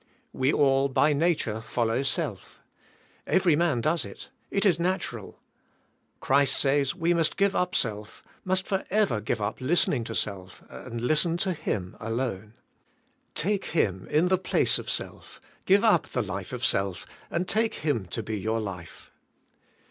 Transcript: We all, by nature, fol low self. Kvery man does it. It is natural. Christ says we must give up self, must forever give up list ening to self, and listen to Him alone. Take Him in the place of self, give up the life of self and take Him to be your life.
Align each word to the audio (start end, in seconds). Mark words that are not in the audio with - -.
We 0.33 0.51
all, 0.51 0.89
by 0.89 1.13
nature, 1.13 1.61
fol 1.61 1.85
low 1.85 2.01
self. 2.01 2.59
Kvery 3.27 3.55
man 3.55 3.81
does 3.81 4.03
it. 4.03 4.29
It 4.49 4.65
is 4.65 4.79
natural. 4.79 5.37
Christ 6.19 6.57
says 6.57 6.95
we 6.95 7.13
must 7.13 7.37
give 7.37 7.55
up 7.55 7.75
self, 7.75 8.23
must 8.43 8.65
forever 8.65 9.21
give 9.21 9.39
up 9.39 9.61
list 9.61 9.87
ening 9.87 10.03
to 10.05 10.15
self, 10.15 10.63
and 10.71 11.01
listen 11.01 11.37
to 11.45 11.53
Him 11.53 11.95
alone. 11.99 12.55
Take 13.35 13.65
Him 13.65 14.07
in 14.09 14.29
the 14.29 14.39
place 14.39 14.79
of 14.79 14.89
self, 14.89 15.39
give 15.67 15.83
up 15.83 16.07
the 16.07 16.23
life 16.23 16.51
of 16.51 16.65
self 16.65 17.05
and 17.29 17.47
take 17.47 17.75
Him 17.85 18.07
to 18.07 18.23
be 18.23 18.39
your 18.39 18.59
life. 18.59 19.11